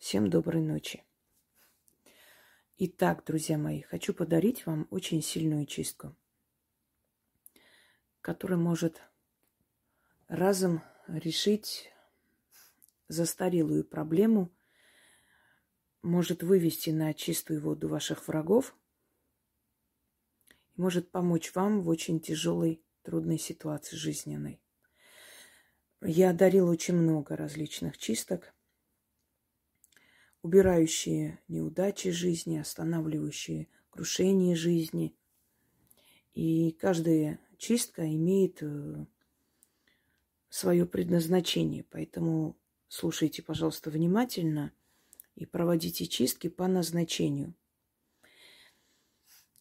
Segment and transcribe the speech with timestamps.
[0.00, 1.04] Всем доброй ночи.
[2.78, 6.16] Итак, друзья мои, хочу подарить вам очень сильную чистку,
[8.22, 9.02] которая может
[10.26, 11.92] разом решить
[13.08, 14.50] застарелую проблему,
[16.00, 18.74] может вывести на чистую воду ваших врагов
[20.76, 24.62] и может помочь вам в очень тяжелой, трудной ситуации жизненной.
[26.00, 28.54] Я дарила очень много различных чисток–
[30.42, 35.14] убирающие неудачи жизни, останавливающие крушение жизни.
[36.32, 39.06] И каждая чистка имеет э,
[40.48, 41.84] свое предназначение.
[41.90, 42.56] Поэтому
[42.88, 44.72] слушайте, пожалуйста, внимательно
[45.34, 47.54] и проводите чистки по назначению.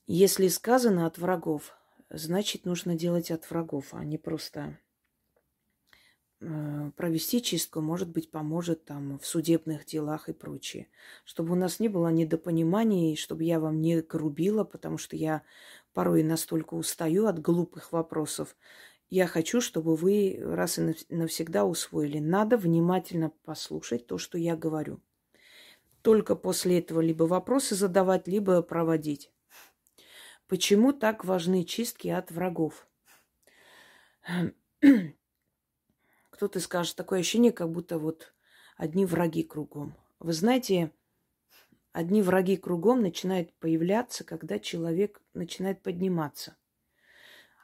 [0.07, 1.73] Если сказано от врагов,
[2.09, 4.79] значит нужно делать от врагов, а не просто
[6.39, 10.87] провести чистку, может быть, поможет там в судебных делах и прочее.
[11.25, 15.41] Чтобы у нас не было недопониманий, чтобы я вам не грубила, потому что я
[15.93, 18.55] порой настолько устаю от глупых вопросов.
[19.09, 22.19] Я хочу, чтобы вы раз и навсегда усвоили.
[22.19, 25.01] Надо внимательно послушать то, что я говорю.
[26.01, 29.31] Только после этого либо вопросы задавать, либо проводить.
[30.47, 32.87] Почему так важны чистки от врагов?
[36.39, 38.33] Кто-то скажет, такое ощущение, как будто вот
[38.77, 39.93] одни враги кругом.
[40.19, 40.89] Вы знаете,
[41.91, 46.55] одни враги кругом начинают появляться, когда человек начинает подниматься.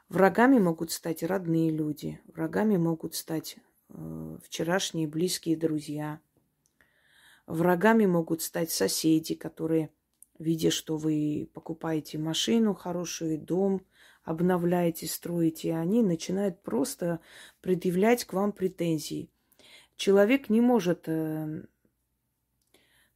[0.10, 3.56] Врагами могут стать родные люди, врагами могут стать
[3.92, 6.20] э, вчерашние близкие друзья.
[7.48, 9.90] Врагами могут стать соседи, которые,
[10.40, 13.86] видя, что вы покупаете машину хорошую, дом,
[14.24, 17.20] обновляете, строите, они начинают просто
[17.62, 19.30] предъявлять к вам претензии.
[19.98, 21.64] Человек не может э,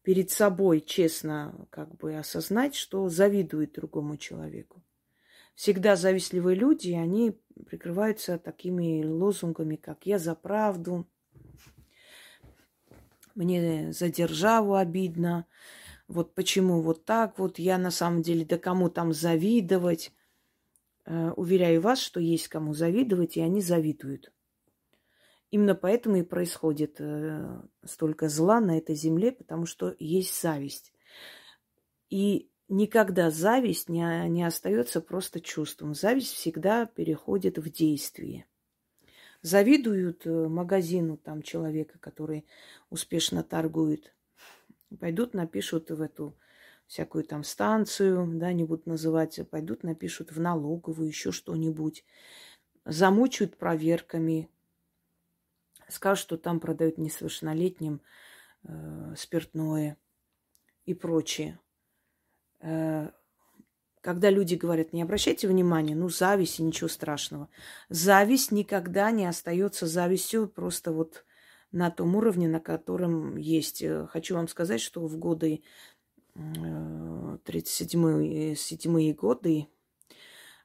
[0.03, 4.81] перед собой честно как бы осознать, что завидует другому человеку.
[5.56, 11.05] Всегда завистливые люди, они прикрываются такими лозунгами, как «я за правду»,
[13.36, 15.45] «мне за державу обидно»,
[16.09, 20.11] вот почему вот так вот, я на самом деле, да кому там завидовать.
[21.05, 24.33] Э, уверяю вас, что есть кому завидовать, и они завидуют.
[25.52, 30.93] Именно поэтому и происходит э, столько зла на этой земле, потому что есть зависть.
[32.09, 35.93] И никогда зависть не, не остается просто чувством.
[35.93, 38.47] Зависть всегда переходит в действие.
[39.43, 42.47] Завидуют э, магазину там человека, который
[42.89, 44.11] успешно торгует.
[44.98, 46.38] Пойдут, напишут в эту
[46.88, 52.04] всякую там станцию, да, не будут называть, пойдут, напишут в налоговую, еще что-нибудь,
[52.83, 54.50] замучают проверками,
[55.88, 58.02] скажут, что там продают несовершеннолетним
[58.64, 59.98] э, спиртное
[60.86, 61.60] и прочее.
[62.61, 63.11] Э,
[64.02, 67.50] когда люди говорят, не обращайте внимания, ну, зависть и ничего страшного.
[67.89, 71.26] Зависть никогда не остается завистью, просто вот
[71.72, 73.82] на том уровне, на котором есть.
[73.82, 75.64] Э, хочу вам сказать, что в годы
[76.36, 79.68] 37-е годы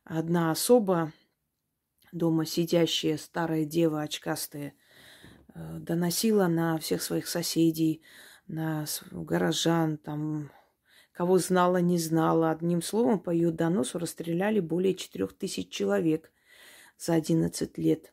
[0.05, 1.13] одна особа,
[2.13, 4.75] дома сидящая старая дева очкастая,
[5.55, 8.03] э, доносила на всех своих соседей,
[8.47, 10.53] на горожан, там,
[11.13, 12.51] кого знала, не знала.
[12.51, 16.31] Одним словом, по ее доносу расстреляли более четырех тысяч человек
[16.99, 18.13] за 11 лет.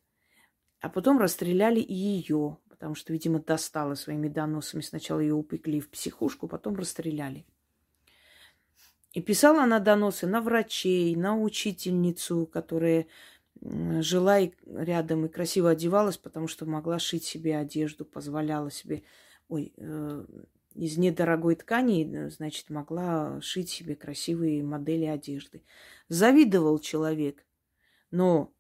[0.80, 4.82] А потом расстреляли и ее, потому что, видимо, достала своими доносами.
[4.82, 7.46] Сначала ее упекли в психушку, потом расстреляли.
[9.14, 13.06] И писала она доносы на врачей, на учительницу, которая
[13.62, 19.04] жила и рядом и красиво одевалась, потому что могла шить себе одежду, позволяла себе,
[19.48, 20.26] ой, э,
[20.74, 25.62] из недорогой ткани, значит, могла шить себе красивые модели одежды.
[26.10, 27.46] Завидовал человек,
[28.10, 28.52] но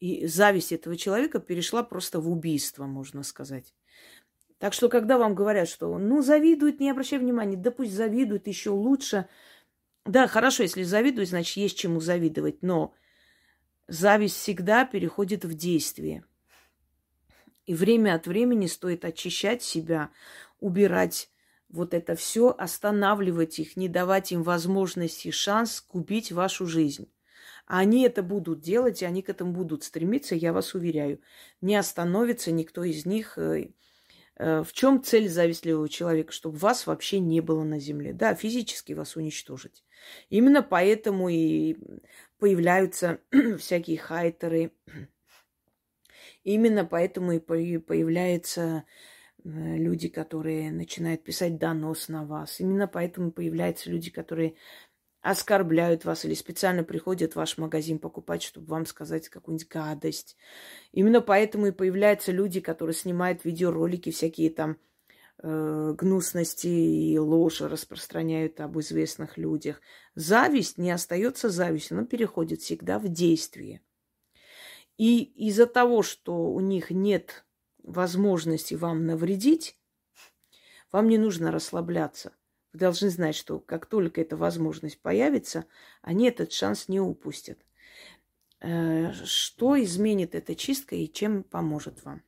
[0.00, 3.74] и зависть этого человека перешла просто в убийство, можно сказать.
[4.58, 8.70] Так что, когда вам говорят, что ну завидует, не обращай внимания, да пусть завидует еще
[8.70, 9.28] лучше.
[10.04, 12.94] Да, хорошо, если завидует, значит, есть чему завидовать, но
[13.88, 16.24] зависть всегда переходит в действие.
[17.66, 20.10] И время от времени стоит очищать себя,
[20.60, 21.30] убирать
[21.68, 27.08] вот это все, останавливать их, не давать им возможности, шанс купить вашу жизнь.
[27.72, 31.20] Они это будут делать, и они к этому будут стремиться, я вас уверяю.
[31.60, 33.38] Не остановится никто из них.
[33.38, 33.70] Э,
[34.34, 36.32] э, в чем цель завистливого человека?
[36.32, 38.12] Чтобы вас вообще не было на земле.
[38.12, 39.84] Да, физически вас уничтожить.
[40.30, 41.76] Именно поэтому и
[42.40, 43.20] появляются
[43.60, 44.72] всякие хайтеры.
[46.42, 48.82] Именно поэтому и появляются
[49.44, 52.58] э, люди, которые начинают писать донос на вас.
[52.58, 54.56] Именно поэтому появляются люди, которые
[55.22, 60.36] оскорбляют вас или специально приходят в ваш магазин покупать, чтобы вам сказать какую-нибудь гадость.
[60.92, 64.78] Именно поэтому и появляются люди, которые снимают видеоролики, всякие там
[65.42, 69.80] э, гнусности и ложь распространяют об известных людях.
[70.14, 73.82] Зависть не остается завистью, она переходит всегда в действие.
[74.96, 77.44] И из-за того, что у них нет
[77.82, 79.78] возможности вам навредить,
[80.92, 82.32] вам не нужно расслабляться.
[82.72, 85.66] Вы должны знать, что как только эта возможность появится,
[86.02, 87.58] они этот шанс не упустят.
[88.60, 92.22] Э, что изменит эта чистка и чем поможет вам?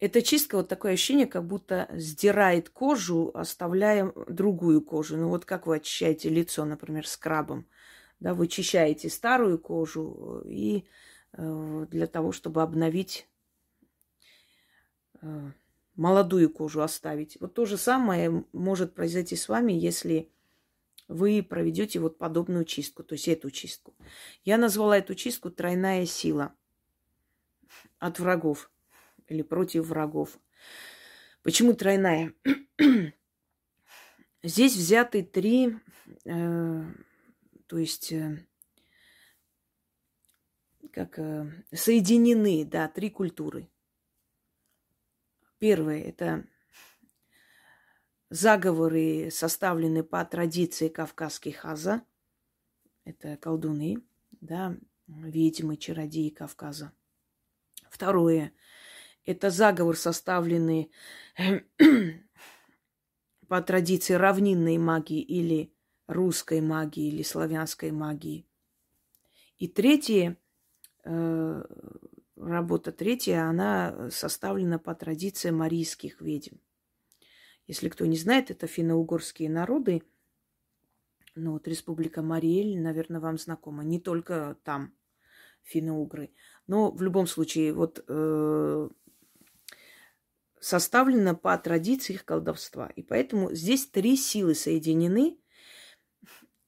[0.00, 5.16] Эта чистка, вот такое ощущение, как будто сдирает кожу, оставляя другую кожу.
[5.16, 7.66] Ну вот как вы очищаете лицо, например, скрабом.
[8.20, 10.84] Да, вы очищаете старую кожу и
[11.32, 13.28] э, для того, чтобы обновить
[15.22, 15.50] э,
[15.96, 17.36] молодую кожу оставить.
[17.40, 20.30] Вот то же самое может произойти с вами, если
[21.08, 23.94] вы проведете вот подобную чистку, то есть эту чистку.
[24.44, 26.54] Я назвала эту чистку тройная сила
[27.98, 28.70] от врагов
[29.28, 30.38] или против врагов.
[31.42, 32.32] Почему тройная?
[34.42, 35.76] Здесь взяты три,
[36.24, 36.82] э,
[37.66, 38.46] то есть э,
[40.92, 43.68] как э, соединены, да, три культуры.
[45.58, 46.46] Первое– это
[48.30, 52.02] заговоры, составленные по традиции кавказских хаза.
[53.04, 54.02] Это колдуны,
[54.40, 56.92] да, ведьмы, чародеи Кавказа.
[57.90, 58.52] Второе–
[59.24, 60.90] это заговор, составленный
[63.48, 65.72] по традиции равнинной магии или
[66.06, 68.46] русской магии или славянской магии.
[69.58, 70.36] И третье
[71.04, 71.64] э,
[72.46, 76.56] работа третья, она составлена по традиции марийских ведьм.
[77.66, 80.02] Если кто не знает, это финно-угорские народы.
[81.34, 83.82] Ну вот Республика Мариэль, наверное, вам знакома.
[83.82, 84.94] Не только там
[85.62, 86.30] финно-угры.
[86.66, 88.88] Но в любом случае, вот э,
[90.60, 92.88] составлено по традиции их колдовства.
[92.96, 95.38] И поэтому здесь три силы соединены.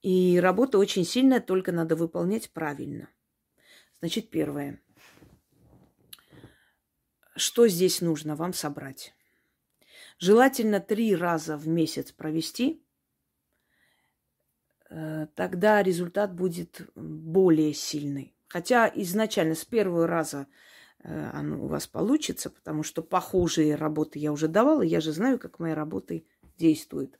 [0.02, 3.08] И работа очень сильная, только надо выполнять правильно.
[4.00, 4.80] Значит, первое–
[7.36, 9.14] что здесь нужно вам собрать?
[10.18, 12.82] Желательно три раза в месяц провести,
[14.88, 18.34] э, тогда результат будет более сильный.
[18.48, 20.46] Хотя изначально с первого раза
[21.02, 25.38] э, оно у вас получится, потому что похожие работы я уже давала, я же знаю,
[25.38, 27.18] как мои работы действуют.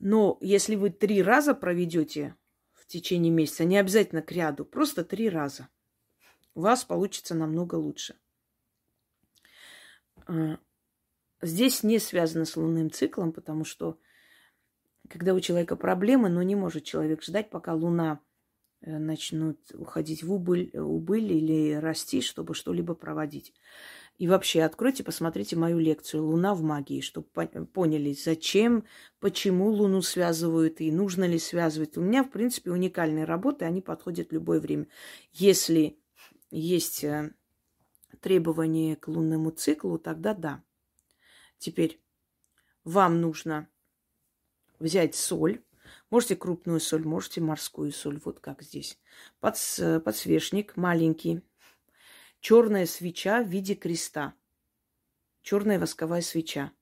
[0.00, 2.34] Но если вы три раза проведете
[2.72, 5.68] в течение месяца, не обязательно к ряду, просто три раза,
[6.54, 8.16] у вас получится намного лучше.
[10.26, 10.58] А,
[11.42, 13.98] здесь не связано с лунным циклом, потому что
[15.08, 18.20] когда у человека проблемы, но не может человек ждать, пока луна
[18.80, 23.52] э, начнут уходить в убыль, убыль или расти, чтобы что-либо проводить.
[24.16, 27.26] И вообще, откройте, посмотрите мою лекцию «Луна в магии», чтобы
[27.72, 28.84] поняли, зачем,
[29.18, 31.96] почему Луну связывают и нужно ли связывать.
[31.96, 34.86] У меня, в принципе, уникальные работы, они подходят в любое время.
[35.32, 35.98] Если
[36.52, 37.04] есть
[38.14, 40.62] требования к лунному циклу, тогда да.
[41.58, 42.02] Теперь
[42.84, 43.68] вам нужно
[44.78, 45.62] взять соль.
[46.10, 48.98] Можете крупную соль, можете морскую соль, вот как здесь.
[49.40, 51.42] Подс, подсвечник маленький.
[52.40, 54.34] Черная свеча в виде креста.
[55.42, 56.72] Черная восковая свеча.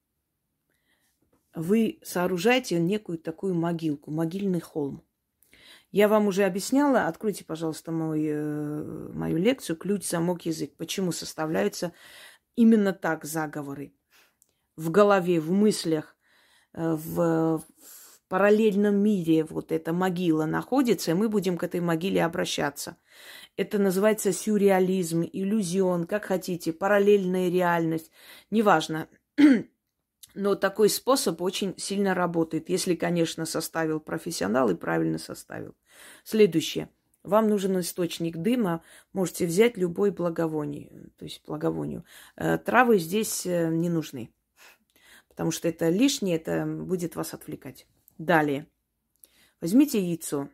[1.54, 5.04] Вы сооружаете некую такую могилку, могильный холм.
[5.92, 10.74] Я вам уже объясняла, откройте, пожалуйста, мой, э, мою лекцию «Ключ, замок, язык».
[10.78, 11.92] Почему составляются
[12.56, 13.92] именно так заговоры.
[14.74, 16.16] В голове, в мыслях,
[16.72, 17.64] э, в, в
[18.28, 22.96] параллельном мире вот эта могила находится, и мы будем к этой могиле обращаться.
[23.58, 28.10] Это называется сюрреализм, иллюзион, как хотите, параллельная реальность.
[28.50, 29.08] Неважно.
[30.34, 35.74] Но такой способ очень сильно работает, если, конечно, составил профессионал и правильно составил.
[36.24, 36.88] Следующее.
[37.22, 38.82] Вам нужен источник дыма.
[39.12, 42.04] Можете взять любой благовоние, то есть благовонию.
[42.36, 44.32] Э, травы здесь э, не нужны,
[45.28, 47.86] потому что это лишнее, это будет вас отвлекать.
[48.18, 48.66] Далее.
[49.60, 50.48] Возьмите яйцо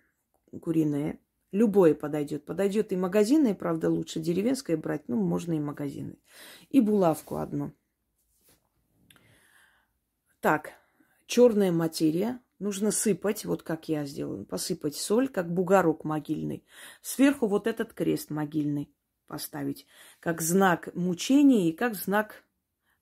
[0.60, 1.18] куриное,
[1.50, 2.44] Любое подойдет.
[2.44, 6.18] Подойдет и магазинное, правда, лучше деревенское брать, ну, можно и магазины.
[6.68, 7.72] И булавку одну.
[10.40, 10.72] Так,
[11.26, 12.40] черная материя.
[12.58, 16.64] Нужно сыпать, вот как я сделаю, посыпать соль, как бугорок могильный.
[17.02, 18.92] Сверху вот этот крест могильный
[19.28, 19.86] поставить,
[20.18, 22.42] как знак мучения и как знак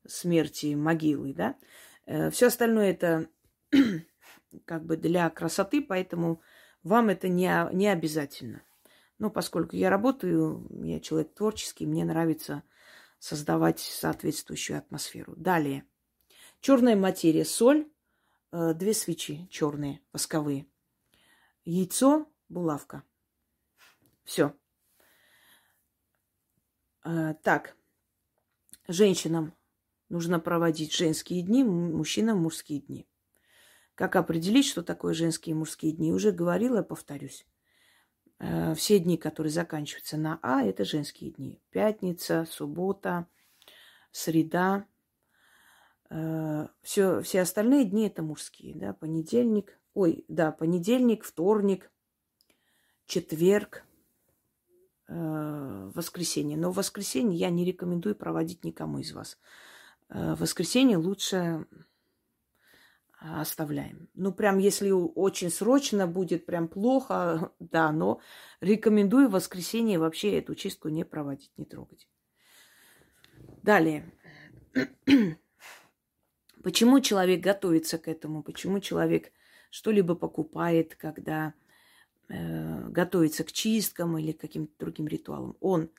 [0.07, 1.57] смерти, могилы, да.
[2.31, 3.29] Все остальное это
[4.65, 6.43] как бы для красоты, поэтому
[6.83, 8.63] вам это не, не обязательно.
[9.19, 12.63] Но поскольку я работаю, я человек творческий, мне нравится
[13.19, 15.35] создавать соответствующую атмосферу.
[15.37, 15.85] Далее.
[16.61, 17.96] Черная материя, соль, э,
[18.75, 20.67] две свечи черные, восковые.
[21.65, 23.03] Яйцо, булавка.
[24.25, 24.55] Все.
[27.05, 27.77] Э, так.
[28.89, 29.55] Женщинам
[30.09, 33.07] нужно проводить женские дни, мужчинам мужские дни.
[33.95, 36.13] Как определить, что такое женские и мужские дни?
[36.13, 37.47] Уже говорила, повторюсь.
[38.39, 41.61] Э, все дни, которые заканчиваются на А, это женские дни.
[41.71, 43.27] Пятница, суббота,
[44.11, 44.87] среда.
[46.09, 48.75] Все, э, все остальные дни это мужские.
[48.75, 48.93] Да?
[48.93, 51.91] Понедельник, ой, да, понедельник, вторник,
[53.07, 53.85] четверг,
[55.09, 56.57] э, воскресенье.
[56.57, 59.39] Но воскресенье я не рекомендую проводить никому из вас.
[60.09, 61.67] В воскресенье лучше
[63.19, 64.09] оставляем.
[64.15, 68.21] Ну, прям если очень срочно будет, прям плохо, да, но
[68.61, 72.09] рекомендую воскресенье вообще эту чистку не проводить, не трогать.
[73.63, 74.13] Далее.
[76.67, 78.43] Почему человек готовится к этому?
[78.43, 79.31] Почему человек
[79.71, 81.55] что-либо покупает, когда
[82.29, 85.57] э, готовится к чисткам или к каким-то другим ритуалам?
[85.61, 85.91] Он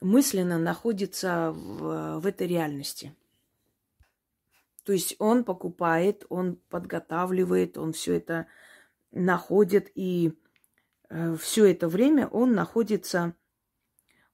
[0.00, 3.12] мысленно находится в, в этой реальности–
[4.84, 8.46] то есть он покупает, он подготавливает, он все это
[9.12, 10.32] находит, и
[11.08, 13.34] э, все это время он находится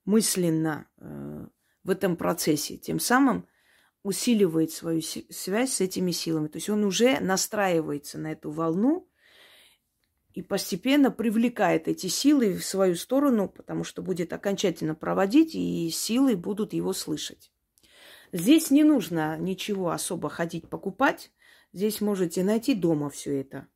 [0.07, 1.47] мысленно э,
[1.85, 2.79] в этом процессе.
[2.79, 3.47] Тем самым
[4.03, 6.49] усиливает свою связь с этими силами.
[6.49, 9.09] То есть он уже настраивается на эту волну
[10.35, 16.37] и постепенно привлекает эти силы в свою сторону, потому что будет окончательно проводить, и силы
[16.37, 17.51] будут его слышать.
[18.33, 21.33] Здесь не нужно ничего особо ходить покупать.
[21.73, 23.67] Здесь можете найти дома все это.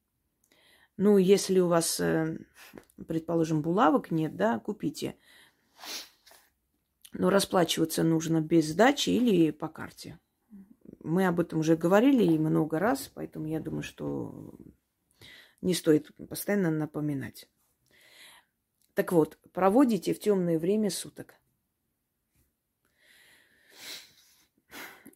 [0.96, 2.38] Ну, если у вас, э,
[3.08, 5.16] предположим, булавок нет, да, купите.
[7.12, 10.18] Но расплачиваться нужно без сдачи или по карте.
[11.00, 14.54] Мы об этом уже говорили и много раз, поэтому я думаю, что
[15.60, 17.48] не стоит постоянно напоминать.
[18.94, 21.34] Так вот, проводите в темное время суток.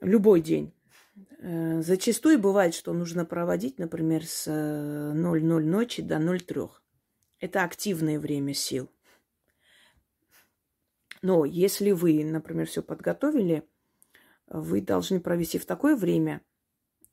[0.00, 0.73] любой день.
[1.38, 6.62] Э, зачастую бывает, что нужно проводить, например, с 00 э, ночи до 03.
[7.41, 8.91] Это активное время сил.
[11.23, 13.65] Но если вы, например, все подготовили,
[14.49, 16.43] вы должны провести в такое время,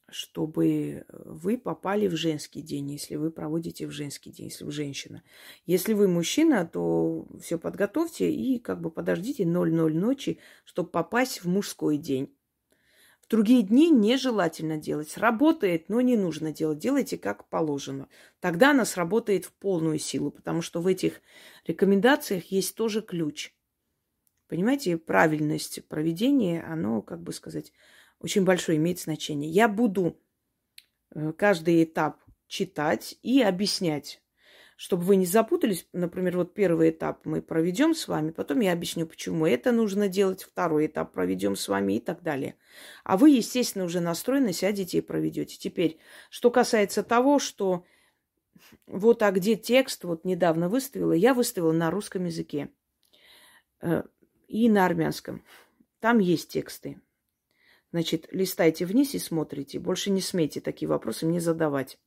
[0.09, 5.23] чтобы вы попали в женский день, если вы проводите в женский день, если вы женщина.
[5.65, 11.47] Если вы мужчина, то все подготовьте и как бы подождите 00 ночи, чтобы попасть в
[11.47, 12.35] мужской день.
[13.21, 15.17] В другие дни нежелательно делать.
[15.17, 16.77] Работает, но не нужно делать.
[16.77, 18.09] Делайте как положено.
[18.41, 21.21] Тогда она сработает в полную силу, потому что в этих
[21.65, 23.53] рекомендациях есть тоже ключ.
[24.47, 27.71] Понимаете, правильность проведения, оно, как бы сказать,
[28.19, 29.49] очень большое имеет значение.
[29.49, 30.19] Я буду
[31.13, 34.23] э, каждый этап читать и объяснять
[34.83, 39.05] чтобы вы не запутались, например, вот первый этап мы проведем с вами, потом я объясню,
[39.05, 42.55] почему это нужно делать, второй этап проведем с вами и так далее.
[43.03, 45.57] А вы, естественно, уже настроены, сядете и проведете.
[45.57, 47.85] Теперь, что касается того, что
[48.87, 52.69] вот а где текст, вот недавно выставила, я выставила на русском языке
[53.81, 54.03] э,
[54.53, 55.43] и на армянском.
[55.99, 57.01] Там есть тексты.
[57.91, 59.79] Значит, листайте вниз и смотрите.
[59.79, 61.97] Больше не смейте такие вопросы мне задавать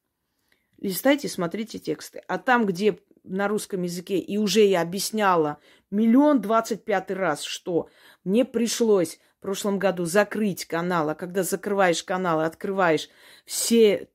[0.78, 2.22] листайте, смотрите тексты.
[2.28, 5.58] А там, где на русском языке, и уже я объясняла
[5.90, 7.88] миллион двадцать пятый раз, что
[8.24, 13.08] мне пришлось в прошлом году закрыть канал, а когда закрываешь канал и открываешь
[13.44, 14.08] все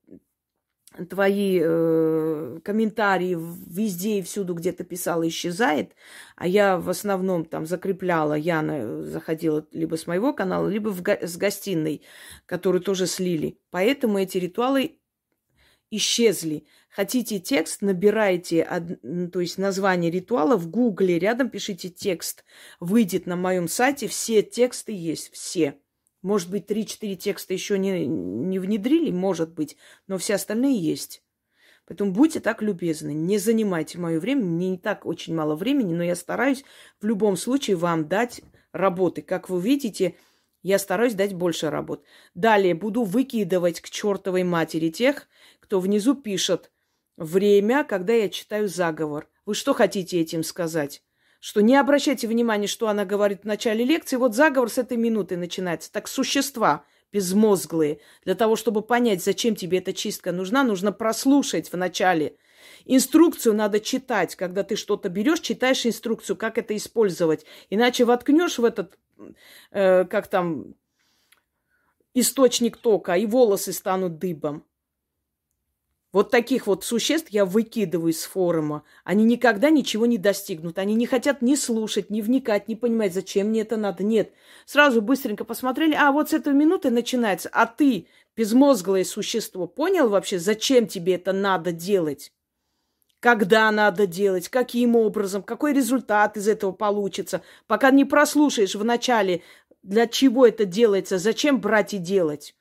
[1.09, 5.95] твои э, комментарии везде и всюду, где ты писала, исчезает,
[6.35, 11.17] а я в основном там закрепляла, Яна заходила либо с моего канала, либо в го-
[11.21, 12.01] с гостиной,
[12.45, 13.57] которую тоже слили.
[13.69, 14.97] Поэтому эти ритуалы
[15.91, 16.65] исчезли.
[16.89, 18.67] Хотите текст, набирайте,
[19.31, 22.43] то есть название ритуала в гугле, рядом пишите текст.
[22.81, 25.75] Выйдет на моем сайте, все тексты есть, все.
[26.21, 31.23] Может быть, 3-4 текста еще не, не внедрили, может быть, но все остальные есть.
[31.87, 34.45] Поэтому будьте так любезны, не занимайте мое время.
[34.45, 36.63] Мне не так очень мало времени, но я стараюсь
[36.99, 39.21] в любом случае вам дать работы.
[39.21, 40.15] Как вы видите,
[40.61, 42.03] я стараюсь дать больше работ.
[42.35, 45.27] Далее буду выкидывать к чертовой матери тех,
[45.59, 46.71] кто внизу пишет
[47.17, 49.27] время, когда я читаю заговор.
[49.45, 51.03] Вы что хотите этим сказать?
[51.41, 54.15] Что не обращайте внимания, что она говорит в начале лекции.
[54.15, 55.91] Вот заговор с этой минуты начинается.
[55.91, 57.99] Так существа безмозглые.
[58.23, 62.37] Для того, чтобы понять, зачем тебе эта чистка нужна, нужно прослушать в начале.
[62.85, 64.35] Инструкцию надо читать.
[64.35, 67.43] Когда ты что-то берешь, читаешь инструкцию, как это использовать.
[67.71, 68.99] Иначе воткнешь в этот,
[69.71, 70.75] э, как там,
[72.13, 74.63] источник тока, и волосы станут дыбом.
[76.11, 78.83] Вот таких вот существ я выкидываю из форума.
[79.05, 80.77] Они никогда ничего не достигнут.
[80.77, 84.03] Они не хотят ни слушать, ни вникать, ни понимать, зачем мне это надо.
[84.03, 84.33] Нет.
[84.65, 87.49] Сразу быстренько посмотрели, а вот с этой минуты начинается.
[87.53, 92.33] А ты, безмозглое существо, понял вообще, зачем тебе это надо делать?
[93.21, 97.41] Когда надо делать, каким образом, какой результат из этого получится.
[97.67, 99.43] Пока не прослушаешь в начале,
[99.81, 102.53] для чего это делается, зачем брать и делать.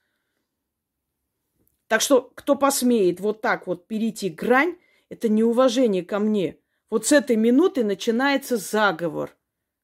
[1.90, 4.76] Так что, кто посмеет вот так вот перейти грань,
[5.08, 6.56] это неуважение ко мне.
[6.88, 9.36] Вот с этой минуты начинается заговор.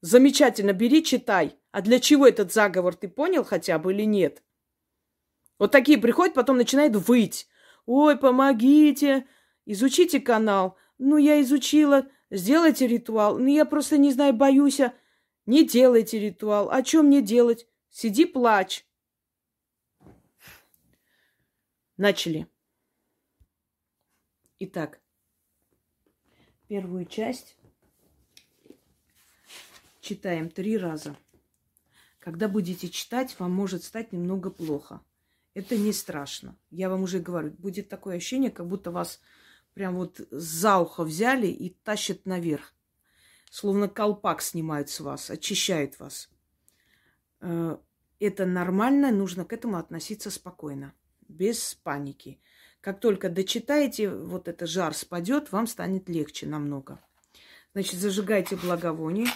[0.03, 1.57] Замечательно, бери, читай.
[1.73, 4.45] А для чего этот заговор, ты понял хотя бы или нет?
[5.59, 7.49] Вот такие приходят, потом начинают выть.
[7.87, 9.27] Ой, помогите,
[9.65, 10.77] изучите канал.
[10.99, 13.37] Ну, я изучила, сделайте ритуал.
[13.37, 14.79] Ну, я просто не знаю, боюсь.
[14.79, 14.95] А
[15.45, 16.71] не делайте ритуал.
[16.71, 17.67] А что мне делать?
[17.91, 18.86] Сиди, плачь.
[21.97, 22.47] Начали.
[24.59, 25.01] Итак,
[26.69, 27.57] первую часть
[30.03, 31.17] читаем три раза.
[32.19, 35.01] Когда будете читать, вам может стать немного плохо.
[35.55, 36.59] Это не страшно.
[36.71, 39.23] Я вам уже говорю, будет такое ощущение, как будто вас
[39.73, 42.75] прям вот за ухо взяли и тащат наверх.
[43.51, 46.29] Словно колпак снимают с вас, очищают вас.
[47.41, 47.79] Э,
[48.19, 50.93] это нормально, нужно к этому относиться спокойно
[51.29, 52.41] без паники.
[52.81, 57.01] Как только дочитаете, вот этот жар спадет, вам станет легче намного.
[57.73, 59.27] Значит, зажигайте благовоние.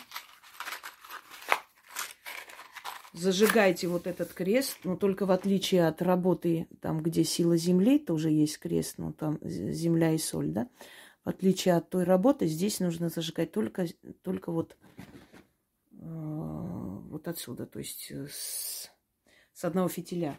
[3.12, 8.30] Зажигайте вот этот крест, но только в отличие от работы, там, где сила земли, тоже
[8.30, 10.68] есть крест, но там земля и соль, да.
[11.24, 13.88] В отличие от той работы, здесь нужно зажигать только,
[14.22, 14.76] только вот,
[15.90, 18.90] э, вот отсюда, то есть с,
[19.52, 20.38] с одного фитиля.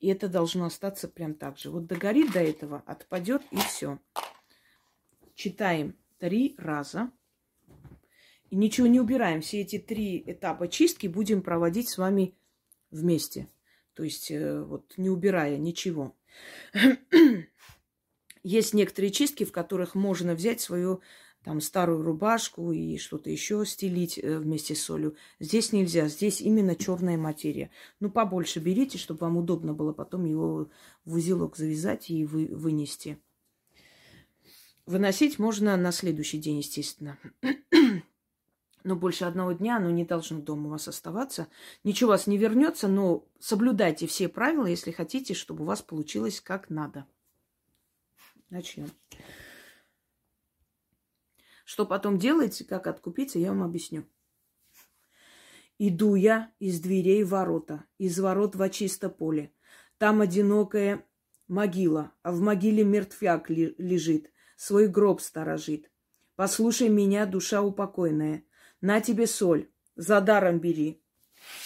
[0.00, 1.70] И это должно остаться прям так же.
[1.70, 3.98] Вот догорит до этого, отпадет и все.
[5.34, 7.10] Читаем три раза.
[8.50, 9.40] И ничего не убираем.
[9.40, 12.34] Все эти три этапа чистки будем проводить с вами
[12.90, 13.48] вместе.
[13.94, 16.16] То есть э, вот не убирая ничего.
[18.42, 21.02] Есть некоторые чистки, в которых можно взять свою
[21.48, 25.16] там старую рубашку и что-то еще стелить э, вместе с солью.
[25.40, 27.70] Здесь нельзя, здесь именно черная материя.
[28.00, 30.68] Ну, побольше берите, чтобы вам удобно было потом его
[31.06, 33.18] в узелок завязать и вы, вынести.
[34.84, 37.16] Выносить можно на следующий день, естественно.
[38.84, 41.48] Но больше одного дня оно не должно дома у вас оставаться.
[41.82, 46.42] Ничего у вас не вернется, но соблюдайте все правила, если хотите, чтобы у вас получилось
[46.42, 47.06] как надо.
[48.50, 48.90] Начнем.
[51.68, 54.06] Что потом делать, как откупиться, я вам объясню.
[55.78, 59.52] Иду я из дверей ворота, из ворот во чисто поле.
[59.98, 61.04] Там одинокая
[61.46, 65.90] могила, а в могиле мертвяк лежит, свой гроб сторожит.
[66.36, 68.44] Послушай меня, душа упокойная,
[68.80, 71.02] на тебе соль, за даром бери,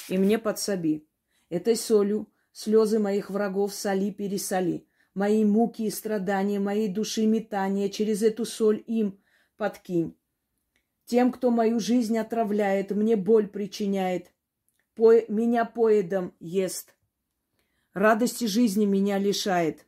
[0.08, 1.06] и мне подсоби.
[1.48, 4.84] Этой солью слезы моих врагов соли-пересоли,
[5.14, 9.21] мои муки и страдания, моей души метания через эту соль им
[9.62, 10.16] подкинь.
[11.04, 14.32] Тем, кто мою жизнь отравляет, мне боль причиняет,
[14.96, 15.12] по...
[15.28, 16.96] меня поедом ест,
[17.94, 19.86] радости жизни меня лишает.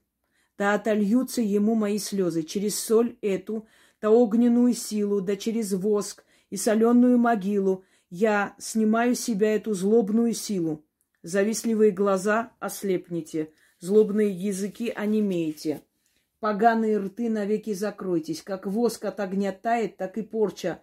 [0.57, 3.67] Да отольются ему мои слезы через соль эту,
[4.01, 10.35] да огненную силу, да через воск и соленую могилу я снимаю с себя эту злобную
[10.35, 10.85] силу.
[11.25, 15.83] Завистливые глаза ослепните, злобные языки онемеете.
[16.45, 18.43] Поганые рты навеки закройтесь.
[18.43, 20.83] Как воск от огня тает, так и порча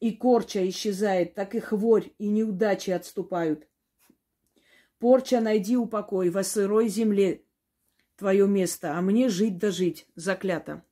[0.00, 3.68] и корча исчезает, так и хворь и неудачи отступают.
[4.98, 7.42] Порча, найди упокой во сырой земле
[8.16, 10.82] твое место, а мне жить да жить, заклято.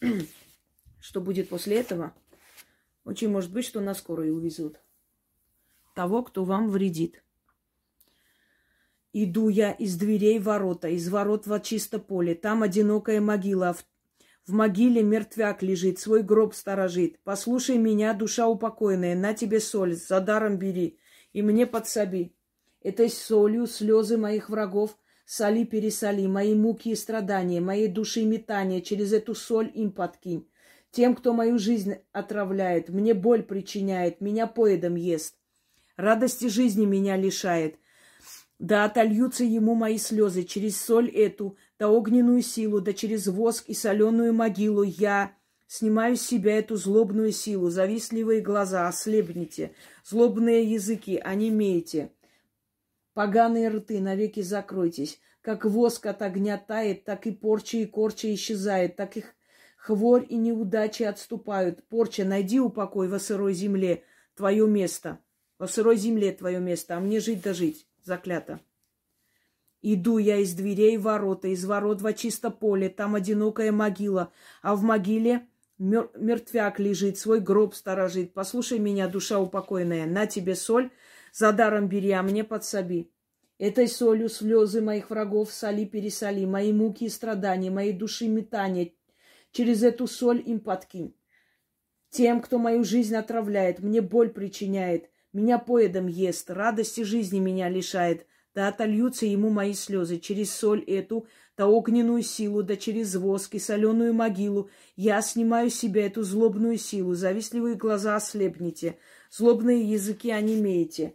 [1.00, 2.14] Что будет после этого?
[3.04, 4.80] Очень может быть, что на скорой увезут.
[5.96, 7.24] Того, кто вам вредит.
[9.12, 12.34] Иду я из дверей ворота, из ворот во чисто поле.
[12.34, 13.76] Там одинокая могила.
[14.46, 17.18] В, могиле мертвяк лежит, свой гроб сторожит.
[17.22, 20.98] Послушай меня, душа упокойная, на тебе соль, за даром бери,
[21.32, 22.34] и мне подсоби.
[22.82, 24.96] Этой солью слезы моих врагов
[25.26, 30.48] соли-пересоли, мои муки и страдания, моей души метания, через эту соль им подкинь.
[30.90, 35.36] Тем, кто мою жизнь отравляет, мне боль причиняет, меня поедом ест.
[35.96, 37.76] Радости жизни меня лишает.
[38.62, 43.74] Да отольются ему мои слезы через соль эту, да огненную силу, да через воск и
[43.74, 47.70] соленую могилу я снимаю с себя эту злобную силу.
[47.70, 49.72] Завистливые глаза, ослепните,
[50.04, 52.12] злобные языки, онемейте.
[53.14, 55.18] Поганые рты, навеки закройтесь.
[55.40, 59.34] Как воск от огня тает, так и порча и корча исчезает, так их
[59.76, 61.82] хворь и неудачи отступают.
[61.88, 64.04] Порча, найди упокой во сырой земле
[64.36, 65.18] твое место.
[65.58, 68.60] Во сырой земле твое место, а мне жить да жить заклято.
[69.82, 74.82] Иду я из дверей ворота, из ворот во чисто поле, там одинокая могила, а в
[74.82, 78.32] могиле мер- мертвяк лежит, свой гроб сторожит.
[78.32, 80.90] Послушай меня, душа упокойная, на тебе соль,
[81.32, 83.10] за даром бери, а мне подсоби.
[83.58, 88.92] Этой солью слезы моих врагов соли пересоли, мои муки и страдания, мои души метания,
[89.50, 91.14] через эту соль им подкинь.
[92.10, 98.26] Тем, кто мою жизнь отравляет, мне боль причиняет, меня поедом ест, радости жизни меня лишает,
[98.54, 103.58] да отольются ему мои слезы через соль эту, да огненную силу, да через воск и
[103.58, 104.70] соленую могилу.
[104.94, 108.98] Я снимаю себя эту злобную силу, завистливые глаза ослепните,
[109.30, 111.14] злобные языки онемеете.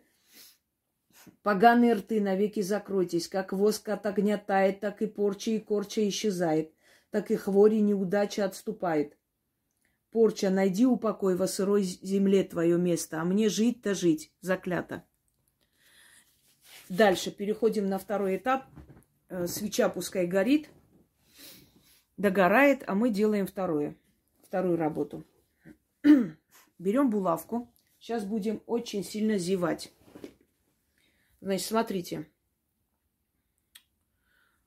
[1.43, 6.73] Поганые рты навеки закройтесь, как воск от огня тает, так и порча и корча исчезает,
[7.11, 9.17] так и хвори неудача отступает.
[10.17, 15.03] Порча, найди упокой во сырой земле твое место, а мне жить-то жить, заклято.
[16.89, 18.65] Дальше переходим на второй этап.
[19.29, 20.69] Э, свеча пускай горит,
[22.17, 23.95] догорает, а мы делаем второе,
[24.41, 25.23] вторую работу.
[26.79, 27.71] Берем булавку.
[27.99, 29.93] Сейчас будем очень сильно зевать.
[31.41, 32.27] Значит, смотрите.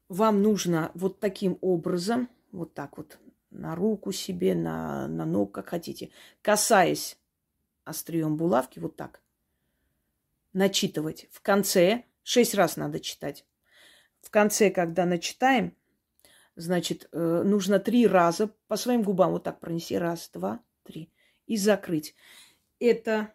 [0.09, 3.19] Вам нужно вот таким образом, вот так вот
[3.51, 6.11] на руку себе, на, на ногу, как хотите,
[6.43, 7.19] касаясь
[7.85, 9.21] острием булавки, вот так,
[10.53, 11.29] начитывать.
[11.31, 13.45] В конце, шесть раз надо читать.
[14.21, 15.77] В конце, когда начитаем,
[16.57, 19.97] значит, э, нужно три раза по своим губам вот так пронести.
[19.97, 21.13] Раз, два, три.
[21.47, 22.15] И закрыть.
[22.79, 23.33] Это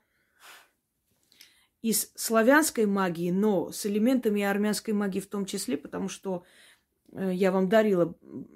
[1.81, 6.43] из славянской магии, но с элементами армянской магии в том числе, потому что
[7.17, 8.15] я вам дарила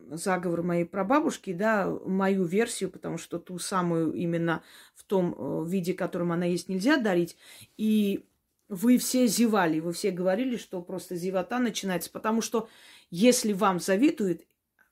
[0.10, 4.64] заговор моей прабабушки, да, мою версию, потому что ту самую именно
[4.96, 7.38] в том э, виде, которым она есть, нельзя дарить.
[7.78, 8.26] И
[8.68, 12.68] вы все зевали, вы все говорили, что просто зевота начинается, потому что
[13.10, 14.42] если вам завидуют,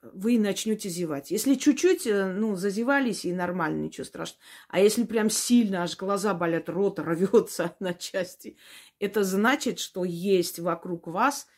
[0.02, 1.32] вы начнете зевать.
[1.32, 4.42] Если чуть-чуть, э, ну, зазевались и нормально, ничего страшного.
[4.70, 8.56] А если прям сильно, аж глаза болят, рот рвется на части,
[9.00, 11.48] это значит, что есть вокруг вас–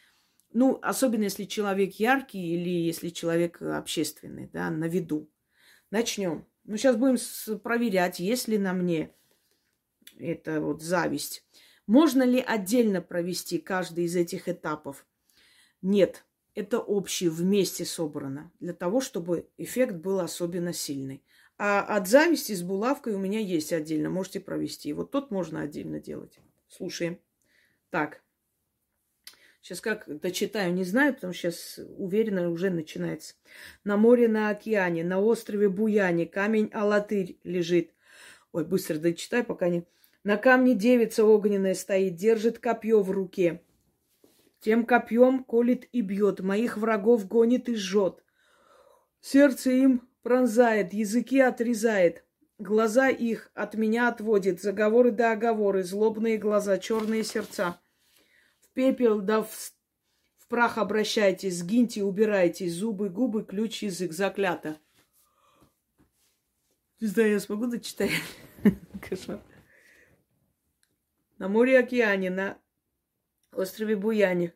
[0.52, 5.30] ну, особенно если человек яркий или если человек общественный, да, на виду.
[5.92, 6.46] Начнем.
[6.64, 9.12] Ну, сейчас будем проверять, есть ли на мне
[10.18, 11.46] это вот зависть.
[11.88, 15.06] Можно ли отдельно провести каждый из этих этапов?
[15.82, 21.24] Нет, это общее, вместе собрано, для того, чтобы эффект был особенно сильный.
[21.58, 24.94] А от зависти с булавкой у меня есть отдельно, можете провести.
[24.94, 26.40] Вот тот можно отдельно делать.
[26.68, 27.20] Слушаем.
[27.90, 28.22] Так,
[29.62, 33.36] Сейчас как дочитаю, не знаю, потому что сейчас уверенно уже начинается.
[33.84, 37.94] На море, на океане, на острове Буяне камень Алатырь лежит.
[38.52, 39.86] Ой, быстро дочитай, пока не...
[40.24, 43.62] На камне девица огненная стоит, держит копье в руке.
[44.60, 48.24] Тем копьем колет и бьет, моих врагов гонит и жжет.
[49.22, 52.26] Сердце им пронзает, языки отрезает,
[52.58, 57.80] глаза их от меня отводит, заговоры да оговоры, злобные глаза, черные сердца
[58.74, 59.52] пепел, да в,
[60.38, 64.80] в прах обращайтесь, сгиньте, убирайте зубы, губы, ключ, язык, заклято.
[67.00, 68.12] Не знаю, я смогу дочитать?
[69.10, 69.42] Кошмар.
[71.38, 72.58] На море океане, на
[73.54, 74.54] острове Буяне.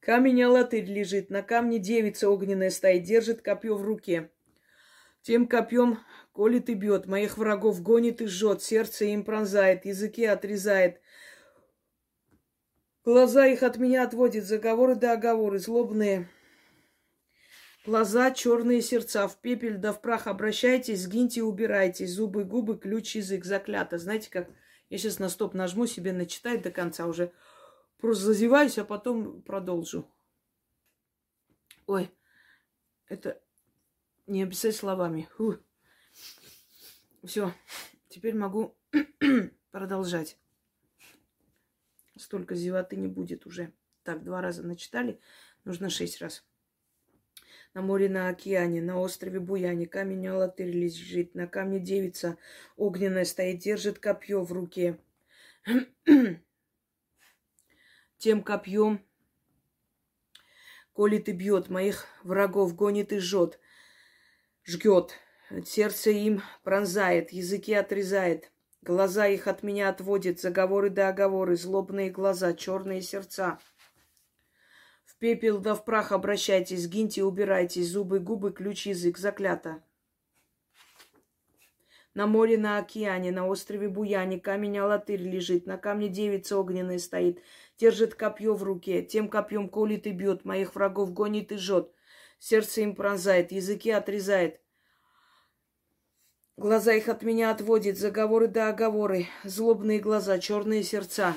[0.00, 4.30] Камень Алатырь лежит, на камне девица огненная стоит, держит копье в руке.
[5.22, 5.98] Тем копьем
[6.32, 11.00] колет и бьет, моих врагов гонит и жжет, сердце им пронзает, языки отрезает,
[13.04, 16.28] Глаза их от меня отводят, заговоры да оговоры, злобные.
[17.86, 22.12] Глаза, черные сердца, в пепель да в прах обращайтесь, сгиньте и убирайтесь.
[22.12, 23.98] Зубы, губы, ключ, язык, заклято.
[23.98, 24.50] Знаете, как
[24.90, 27.32] я сейчас на стоп нажму, себе начитать до конца уже.
[27.98, 30.06] Просто зазеваюсь, а потом продолжу.
[31.86, 32.10] Ой,
[33.06, 33.40] это
[34.26, 35.28] не описать словами.
[37.24, 37.52] Все,
[38.08, 38.76] теперь могу
[39.70, 40.36] продолжать
[42.18, 43.72] столько зевоты не будет уже.
[44.02, 45.20] Так, два раза начитали,
[45.64, 46.44] нужно шесть раз.
[47.74, 52.38] На море, на океане, на острове Буяне, камень Алатырь лежит, на камне девица
[52.76, 54.98] огненная стоит, держит копье в руке.
[58.18, 59.04] Тем копьем
[60.98, 63.60] колит и бьет, моих врагов гонит и жжет,
[64.64, 65.14] жгет,
[65.64, 68.50] сердце им пронзает, языки отрезает,
[68.88, 73.58] глаза их от меня отводит, заговоры да оговоры, злобные глаза, черные сердца.
[75.04, 79.84] В пепел да в прах обращайтесь, гиньте, убирайтесь, зубы, губы, ключ, язык, заклято.
[82.14, 87.42] На море, на океане, на острове Буяне камень Алатырь лежит, на камне девица огненная стоит,
[87.78, 91.92] держит копье в руке, тем копьем колит и бьет, моих врагов гонит и жжет,
[92.38, 94.62] сердце им пронзает, языки отрезает,
[96.58, 101.36] глаза их от меня отводит, заговоры да оговоры, злобные глаза, черные сердца.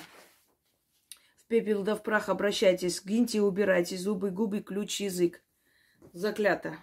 [1.37, 5.41] В пепел да в прах обращайтесь, гиньте и убирайте, зубы, губы, ключ, язык.
[6.13, 6.77] Заклято.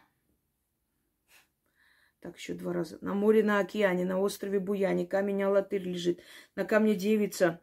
[2.21, 2.99] Так, еще два раза.
[3.01, 6.21] На море, на океане, на острове Буяне камень Алатырь лежит.
[6.57, 7.61] На камне девица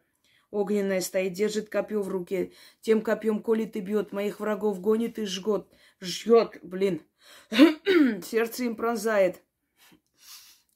[0.50, 2.52] огненная стоит, держит копье в руке.
[2.80, 5.66] Тем копьем колит и бьет, моих врагов гонит и жгет.
[6.00, 7.02] Жжет, блин.
[8.22, 9.42] Сердце им пронзает.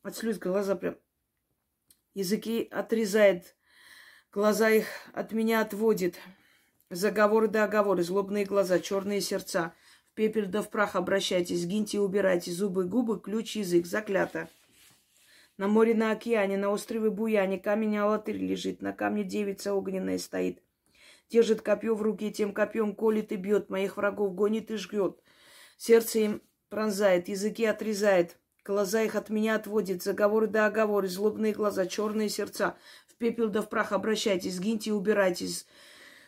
[0.03, 0.97] От слез глаза прям.
[2.15, 3.57] Языки отрезает.
[4.33, 6.19] Глаза их от меня отводит.
[6.89, 9.75] Заговоры да оговоры, злобные глаза, черные сердца
[10.21, 14.51] пепель да в прах обращайтесь, гиньте и убирайте зубы, губы, ключ, язык, заклято.
[15.57, 20.63] На море, на океане, на острове Буяне камень Алатырь лежит, на камне девица огненная стоит.
[21.31, 25.23] Держит копье в руке, тем копьем колит и бьет, моих врагов гонит и жгет.
[25.79, 28.37] Сердце им пронзает, языки отрезает,
[28.71, 32.77] глаза их от меня отводит, заговоры да оговоры, злобные глаза, черные сердца.
[33.09, 35.67] В пепел да в прах обращайтесь, гиньте и убирайтесь.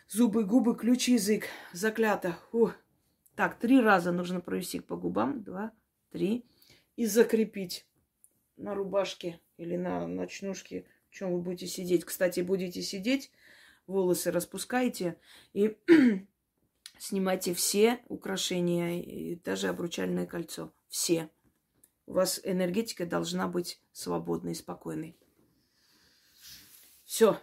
[0.09, 1.45] Зубы, губы, ключ, язык.
[1.71, 2.37] Заклято.
[2.51, 2.75] Ух.
[3.35, 5.41] Так, три раза нужно провести по губам.
[5.41, 5.71] Два,
[6.11, 6.45] три.
[6.97, 7.87] И закрепить
[8.57, 12.03] на рубашке или на ночнушке, в чем вы будете сидеть.
[12.03, 13.31] Кстати, будете сидеть,
[13.87, 15.17] волосы распускайте
[15.53, 15.77] и
[16.99, 20.73] снимайте все украшения, и даже обручальное кольцо.
[20.89, 21.29] Все.
[22.13, 25.17] У вас энергетика должна быть свободной, спокойной.
[27.05, 27.39] Все.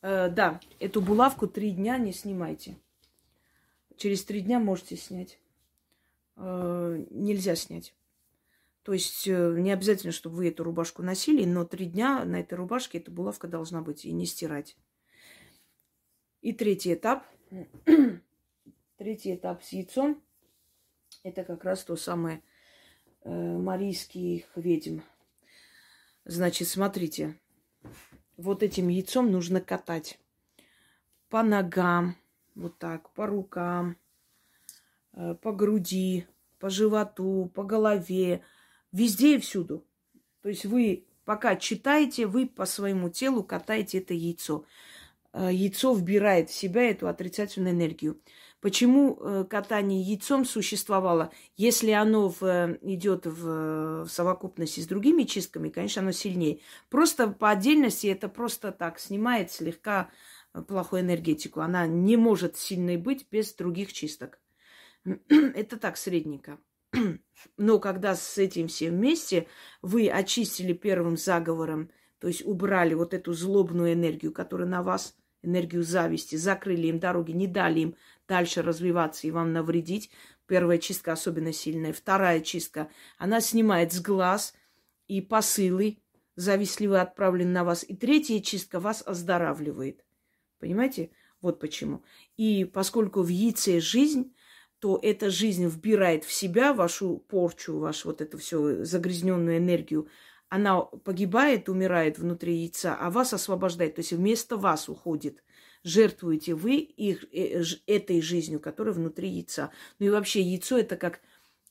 [0.00, 2.78] Э, да, эту булавку три дня не снимайте.
[3.96, 5.40] Через три дня можете снять.
[6.36, 7.96] Э, нельзя снять.
[8.84, 12.54] То есть э, не обязательно, чтобы вы эту рубашку носили, но три дня на этой
[12.54, 14.76] рубашке эта булавка должна быть и не стирать.
[16.42, 17.26] И третий этап.
[18.98, 20.22] третий этап с яйцом.
[21.24, 22.40] Это как раз то самое
[23.24, 25.00] марийских ведьм.
[26.24, 27.38] Значит, смотрите.
[28.36, 30.18] Вот этим яйцом нужно катать
[31.28, 32.16] по ногам,
[32.54, 33.96] вот так, по рукам,
[35.14, 36.26] э, по груди,
[36.58, 38.42] по животу, по голове,
[38.92, 39.84] везде и всюду.
[40.42, 44.66] То есть вы пока читаете, вы по своему телу катаете это яйцо.
[45.32, 48.20] Э, яйцо вбирает в себя эту отрицательную энергию.
[48.62, 51.32] Почему э, катание яйцом существовало?
[51.56, 56.60] Если оно в, идет в, в совокупности с другими чистками, конечно, оно сильнее.
[56.88, 60.10] Просто по отдельности это просто так снимает слегка
[60.68, 61.58] плохую энергетику.
[61.58, 64.38] Она не может сильной быть без других чисток.
[65.28, 66.60] Это так, средненько.
[67.56, 69.48] Но когда с этим все вместе
[69.82, 75.82] вы очистили первым заговором, то есть убрали вот эту злобную энергию, которая на вас, энергию
[75.82, 77.96] зависти, закрыли им дороги, не дали им
[78.28, 80.10] дальше развиваться и вам навредить.
[80.46, 81.92] Первая чистка особенно сильная.
[81.92, 84.54] Вторая чистка, она снимает с глаз
[85.08, 85.98] и посылы,
[86.36, 87.84] завистливо отправлены на вас.
[87.86, 90.04] И третья чистка вас оздоравливает.
[90.58, 91.10] Понимаете?
[91.40, 92.04] Вот почему.
[92.36, 94.32] И поскольку в яйце жизнь,
[94.78, 100.08] то эта жизнь вбирает в себя вашу порчу, вашу вот эту всю загрязненную энергию.
[100.52, 103.94] Она погибает, умирает внутри яйца, а вас освобождает.
[103.94, 105.42] То есть вместо вас уходит.
[105.82, 109.70] Жертвуете вы их, э, этой жизнью, которая внутри яйца.
[109.98, 111.20] Ну и вообще яйцо это как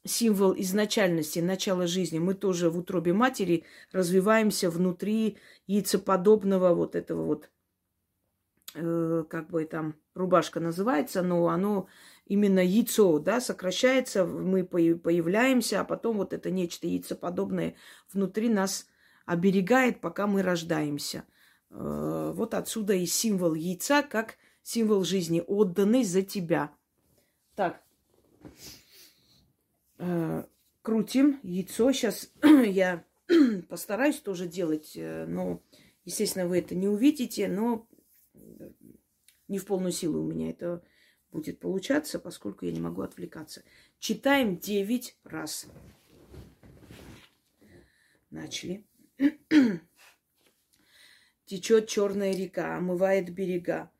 [0.03, 2.17] символ изначальности, начала жизни.
[2.17, 7.51] Мы тоже в утробе матери развиваемся внутри яйцеподобного вот этого вот
[8.73, 11.87] Э, как бы там рубашка называется, но оно
[12.25, 17.75] именно яйцо, да, сокращается, мы появляемся, а потом вот это нечто яйцеподобное
[18.11, 18.87] внутри нас
[19.25, 21.25] оберегает, пока мы рождаемся.
[21.69, 26.71] Э, вот отсюда и символ яйца, как символ жизни, отданный за тебя.
[27.55, 27.83] Так,
[29.97, 30.43] э,
[30.81, 31.91] крутим яйцо.
[31.91, 33.03] Сейчас я
[33.69, 35.61] постараюсь тоже делать, но,
[36.05, 37.87] естественно, вы это не увидите, но
[39.47, 40.83] не в полную силу у меня это
[41.31, 43.63] будет получаться, поскольку я не могу отвлекаться.
[43.99, 45.67] Читаем девять раз.
[48.29, 48.85] Начали.
[51.45, 53.91] Течет черная река, омывает берега.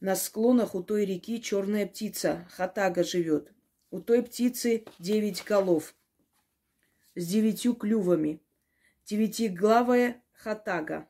[0.00, 3.52] На склонах у той реки черная птица, хатага живет.
[3.90, 5.94] У той птицы девять голов
[7.14, 8.40] с девятью клювами.
[9.04, 11.09] Девятиглавая хатага.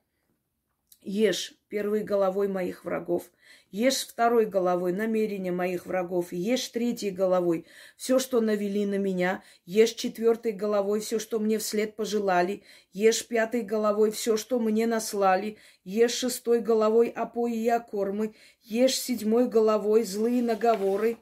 [1.02, 3.30] Ешь первой головой моих врагов,
[3.70, 7.64] ешь второй головой намерения моих врагов, ешь третьей головой
[7.96, 13.62] все, что навели на меня, ешь четвертой головой все, что мне вслед пожелали, ешь пятой
[13.62, 20.42] головой все, что мне наслали, ешь шестой головой опои и окормы, ешь седьмой головой злые
[20.42, 21.16] наговоры,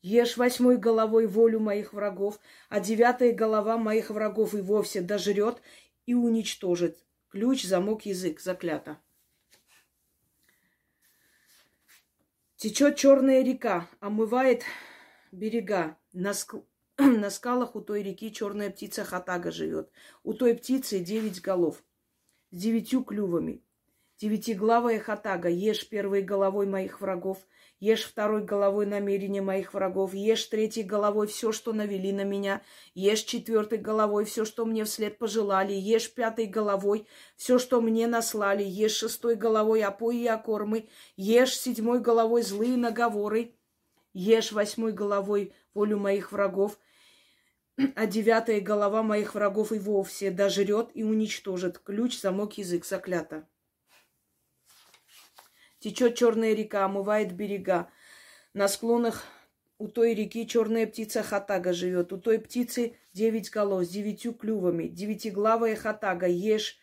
[0.00, 5.60] Ешь восьмой головой волю моих врагов, а девятая голова моих врагов и вовсе дожрет
[6.06, 7.04] и уничтожит.
[7.38, 8.40] Ключ, замок, язык.
[8.40, 8.98] Заклято.
[12.56, 14.64] Течет черная река, омывает
[15.30, 15.96] берега.
[16.12, 16.56] На, ск...
[16.98, 19.88] на скалах у той реки черная птица хатага живет.
[20.24, 21.84] У той птицы девять голов
[22.50, 23.62] с девятью клювами.
[24.16, 27.38] Девятиглавая хатага, ешь первой головой моих врагов,
[27.80, 32.62] ешь второй головой намерения моих врагов, ешь третьей головой все, что навели на меня,
[32.94, 38.62] ешь четвертой головой все, что мне вслед пожелали, ешь пятой головой все, что мне наслали,
[38.62, 43.54] ешь шестой головой опои и окормы, ешь седьмой головой злые наговоры,
[44.12, 46.78] ешь восьмой головой волю моих врагов,
[47.94, 51.78] а девятая голова моих врагов и вовсе дожрет и уничтожит.
[51.78, 53.46] Ключ, замок, язык, заклято.
[55.80, 57.90] Течет черная река, омывает берега.
[58.52, 59.24] На склонах
[59.78, 62.12] у той реки черная птица хатага живет.
[62.12, 64.88] У той птицы девять голов с девятью клювами.
[64.88, 66.78] Девятиглавая хатага, ешь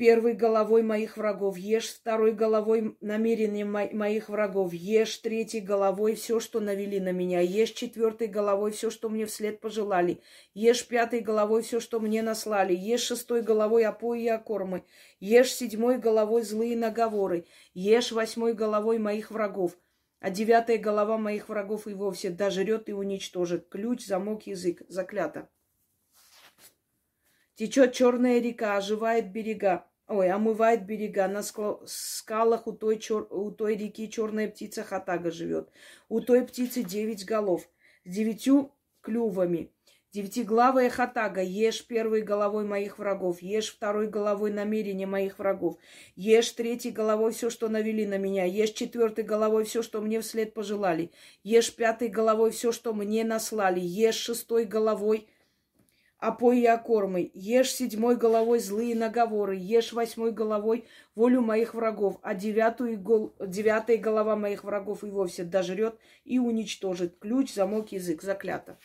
[0.00, 6.40] первой головой моих врагов, ешь второй головой намерением мо- моих врагов, ешь третьей головой все,
[6.40, 10.22] что навели на меня, ешь четвертой головой все, что мне вслед пожелали,
[10.54, 14.84] ешь пятой головой все, что мне наслали, ешь шестой головой опои и окормы,
[15.18, 19.76] ешь седьмой головой злые наговоры, ешь восьмой головой моих врагов,
[20.18, 23.68] а девятая голова моих врагов и вовсе дожрет и уничтожит.
[23.68, 24.80] Ключ, замок, язык.
[24.88, 25.50] Заклято.
[27.60, 29.89] Течет черная река, оживает берега.
[30.10, 31.28] Ой, омывает берега.
[31.28, 31.42] На
[31.86, 33.28] скалах у той, чер...
[33.30, 35.70] у той реки черная птица хатага живет.
[36.08, 37.68] У той птицы девять голов.
[38.04, 39.70] С девятью клювами.
[40.12, 45.76] Девятиглавая хатага, ешь первой головой моих врагов, ешь второй головой намерения моих врагов,
[46.16, 50.52] ешь третьей головой все, что навели на меня, ешь четвертой головой все, что мне вслед
[50.52, 51.12] пожелали,
[51.44, 55.28] ешь пятой головой все, что мне наслали, ешь шестой головой
[56.20, 62.34] опой и окормы, ешь седьмой головой злые наговоры, ешь восьмой головой волю моих врагов, а
[62.34, 63.34] девятую гол...
[63.40, 67.18] девятая голова моих врагов и вовсе дожрет и уничтожит.
[67.18, 68.78] Ключ, замок, язык, заклято.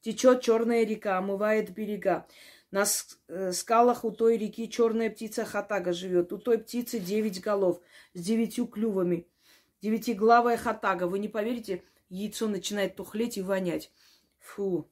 [0.00, 2.26] Течет черная река, омывает берега.
[2.72, 2.84] На
[3.28, 6.32] э, скалах у той реки черная птица хатага живет.
[6.32, 7.80] У той птицы девять голов
[8.12, 9.28] с девятью клювами.
[9.82, 11.06] Девятиглавая хатага.
[11.06, 13.92] Вы не поверите, яйцо начинает тухлеть и вонять.
[14.38, 14.88] Фу.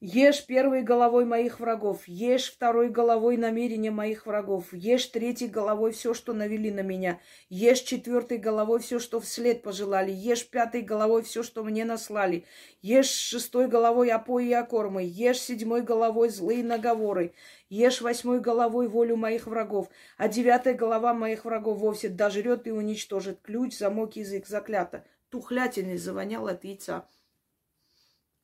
[0.00, 6.14] Ешь первой головой моих врагов, ешь второй головой намерения моих врагов, ешь третьей головой все,
[6.14, 11.42] что навели на меня, ешь четвертой головой все, что вслед пожелали, ешь пятой головой все,
[11.42, 12.44] что мне наслали,
[12.80, 17.34] ешь шестой головой опои и окормы, ешь седьмой головой злые наговоры,
[17.68, 23.40] ешь восьмой головой волю моих врагов, а девятая голова моих врагов вовсе дожрет и уничтожит.
[23.42, 25.04] Ключ, замок, язык, заклято.
[25.28, 27.08] Тухлятельный завонял от яйца.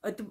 [0.03, 0.27] Это...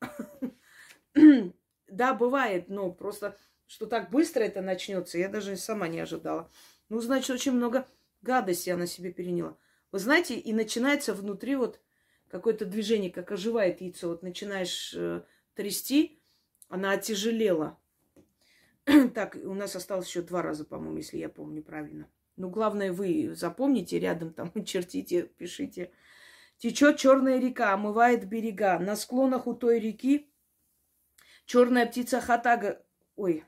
[1.88, 6.50] да, бывает, но просто, что так быстро это начнется, я даже сама не ожидала.
[6.88, 7.86] Ну, значит, очень много
[8.22, 9.56] гадости она себе переняла.
[9.92, 11.80] Вы знаете, и начинается внутри вот
[12.28, 14.08] какое-то движение, как оживает яйцо.
[14.08, 15.22] Вот начинаешь э,
[15.54, 16.20] трясти,
[16.68, 17.78] она отяжелела.
[19.14, 22.08] так, у нас осталось еще два раза, по-моему, если я помню правильно.
[22.36, 25.90] Ну, главное, вы запомните рядом, там, чертите, пишите.
[26.58, 28.78] Течет черная река, омывает берега.
[28.78, 30.32] На склонах у той реки
[31.46, 32.84] черная птица хатага...
[33.14, 33.44] Ой,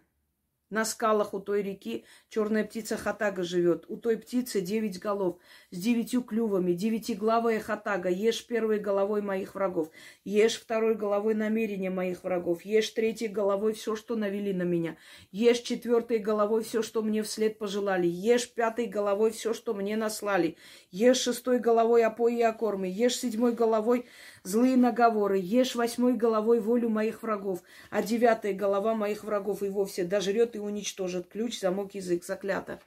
[0.71, 3.85] на скалах у той реки черная птица хатага живет.
[3.89, 5.39] У той птицы девять голов
[5.71, 6.73] с девятью клювами.
[6.73, 8.09] Девятиглавая хатага.
[8.09, 9.91] Ешь первой головой моих врагов.
[10.25, 12.65] Ешь второй головой намерения моих врагов.
[12.65, 14.97] Ешь третьей головой все, что навели на меня.
[15.33, 18.07] Ешь четвертой головой все, что мне вслед пожелали.
[18.07, 20.57] Ешь пятой головой все, что мне наслали.
[20.91, 22.89] Ешь шестой головой опои и окормы.
[22.89, 24.07] Ешь седьмой головой
[24.43, 30.05] злые наговоры, ешь восьмой головой волю моих врагов, а девятая голова моих врагов и вовсе
[30.05, 31.29] дожрет и уничтожит.
[31.29, 32.81] Ключ, замок, язык, заклято.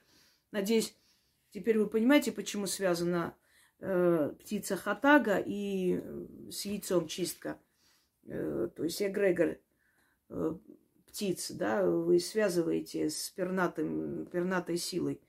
[0.52, 0.96] Надеюсь,
[1.54, 3.38] Теперь вы понимаете, почему связана
[3.80, 7.60] э, птица хатага и э, с яйцом чистка.
[8.26, 9.60] Э, то есть эгрегор
[10.30, 10.56] э,
[11.06, 15.22] птиц, да, вы связываете с пернатым, пернатой силой.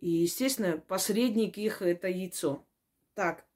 [0.00, 2.66] И, естественно, посредник их это яйцо.
[3.14, 3.46] Так,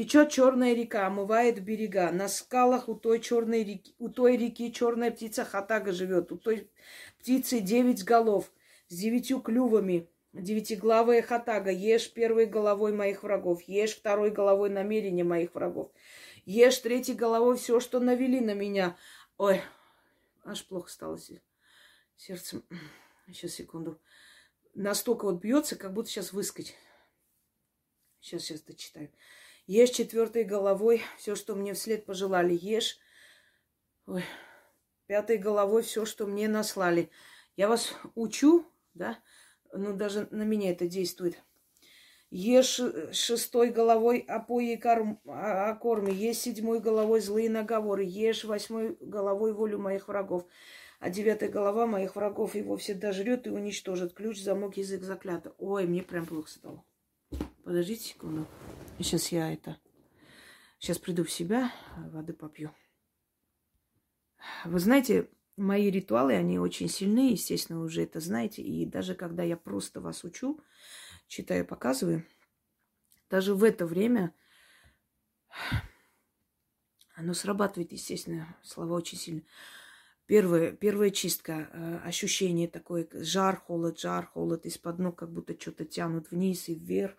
[0.00, 2.10] Течет черная река, омывает берега.
[2.10, 6.32] На скалах у той черной реки, у той реки черная птица хатага живет.
[6.32, 6.70] У той
[7.18, 8.50] птицы девять голов
[8.88, 10.08] с девятью клювами.
[10.32, 15.92] Девятиглавая хатага, ешь первой головой моих врагов, ешь второй головой намерения моих врагов,
[16.46, 18.96] ешь третьей головой все, что навели на меня.
[19.36, 19.60] Ой,
[20.44, 21.18] аж плохо стало
[22.16, 22.64] сердцем.
[23.26, 24.00] Сейчас, секунду.
[24.74, 26.74] Настолько вот бьется, как будто сейчас выскочить.
[28.22, 29.10] Сейчас, сейчас дочитаю.
[29.66, 32.58] Ешь четвертой головой все, что мне вслед пожелали.
[32.60, 32.98] Ешь
[34.06, 34.24] Ой.
[35.06, 37.10] пятой головой все, что мне наслали.
[37.56, 39.18] Я вас учу, да?
[39.72, 41.42] Ну, даже на меня это действует.
[42.30, 42.80] Ешь
[43.12, 49.78] шестой головой опои корм, о корме, ешь седьмой головой злые наговоры, ешь восьмой головой волю
[49.78, 50.46] моих врагов,
[51.00, 54.14] а девятая голова моих врагов его все дожрет и уничтожит.
[54.14, 55.54] Ключ, замок, язык заклято.
[55.58, 56.84] Ой, мне прям плохо стало.
[57.64, 58.46] Подождите секунду.
[59.02, 59.78] Сейчас я это...
[60.78, 62.74] Сейчас приду в себя, воды попью.
[64.66, 68.60] Вы знаете, мои ритуалы, они очень сильны, естественно, вы уже это знаете.
[68.60, 70.60] И даже когда я просто вас учу,
[71.28, 72.26] читаю, показываю,
[73.30, 74.34] даже в это время
[77.14, 79.42] оно срабатывает, естественно, слова очень сильно.
[80.26, 85.86] Первая, первая чистка, э, ощущение такое, жар, холод, жар, холод, из-под ног как будто что-то
[85.86, 87.16] тянут вниз и вверх.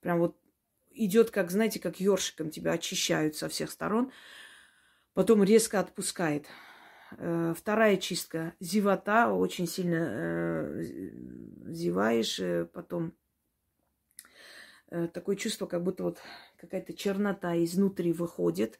[0.00, 0.41] Прям вот
[0.94, 4.12] идет, как, знаете, как ёршиком тебя очищают со всех сторон,
[5.14, 6.46] потом резко отпускает.
[7.18, 8.54] Э, вторая чистка.
[8.60, 10.82] Зевота, очень сильно э,
[11.68, 13.14] зеваешь, э, потом
[15.14, 16.18] такое чувство, как будто вот
[16.58, 18.78] какая-то чернота изнутри выходит,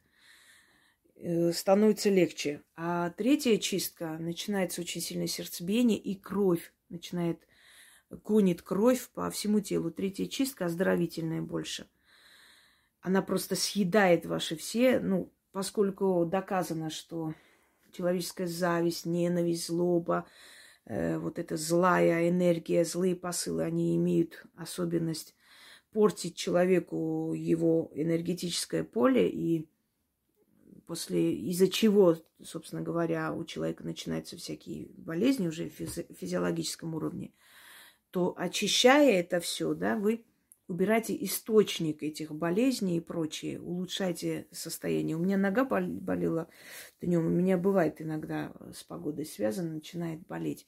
[1.55, 2.63] становится легче.
[2.77, 7.41] А третья чистка, начинается очень сильное сердцебиение и кровь начинает
[8.11, 9.91] гонит кровь по всему телу.
[9.91, 11.89] Третья чистка оздоровительная больше–
[13.03, 17.35] она просто съедает ваши все, ну, поскольку доказано, что
[17.93, 20.27] человеческая зависть, ненависть, злоба,
[20.87, 25.35] э, вот эта злая энергия, злые посылы, они имеют особенность
[25.93, 29.69] портить человеку его энергетическое поле, и
[30.87, 37.33] после из-за чего, собственно говоря, у человека начинаются всякие болезни уже в физи- физиологическом уровне,
[38.11, 40.25] то очищая это все, да, вы
[40.69, 45.17] убирайте источник этих болезней и прочее, улучшайте состояние.
[45.17, 46.49] У меня нога болела
[47.01, 50.67] днем, у меня бывает иногда с погодой связано, начинает болеть.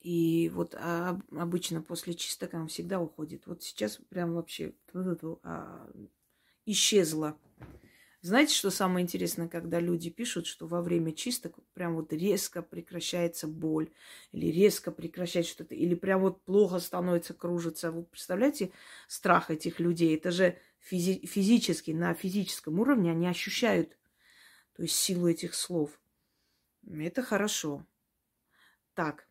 [0.00, 3.46] И вот а, обычно после чисток он всегда уходит.
[3.46, 4.72] Вот сейчас прям вообще
[5.42, 5.90] а,
[6.64, 7.38] исчезла
[8.22, 13.48] знаете, что самое интересное, когда люди пишут, что во время чисток прям вот резко прекращается
[13.48, 13.90] боль,
[14.32, 17.90] или резко прекращается что-то, или прям вот плохо становится, кружится.
[17.90, 18.72] Вы представляете
[19.08, 20.14] страх этих людей?
[20.14, 23.96] Это же физи- физически, на физическом уровне они ощущают,
[24.76, 25.98] то есть силу этих слов.
[26.86, 27.86] Это хорошо.
[28.92, 29.26] Так,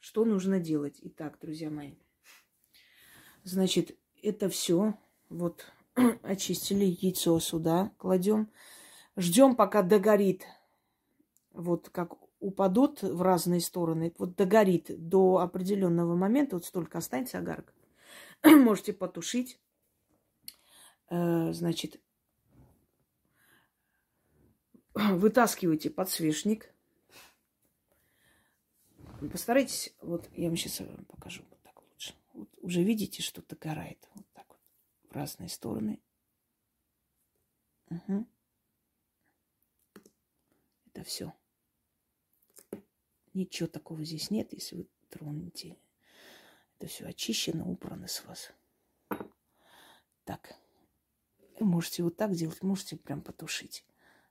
[0.00, 0.98] что нужно делать?
[1.00, 1.94] Итак, друзья мои,
[3.42, 4.98] значит, это все
[5.30, 5.64] вот
[6.22, 8.50] очистили яйцо сюда, кладем.
[9.16, 10.46] Ждем, пока догорит.
[11.52, 17.74] Вот как упадут в разные стороны, вот догорит до определенного момента, вот столько останется огарок.
[18.44, 19.58] Можете потушить.
[21.10, 22.00] Э, значит,
[24.94, 26.72] вытаскивайте подсвечник.
[29.32, 32.14] Постарайтесь, вот я вам сейчас покажу вот так лучше.
[32.34, 33.98] Вот уже видите, что догорает.
[34.14, 34.26] Вот
[35.08, 36.00] в разные стороны.
[37.90, 38.26] Угу.
[40.86, 41.32] Это все.
[43.34, 45.76] Ничего такого здесь нет, если вы тронете.
[46.78, 48.52] Это все очищено, убрано с вас.
[50.24, 50.56] Так.
[51.60, 53.84] Можете вот так делать, можете прям потушить.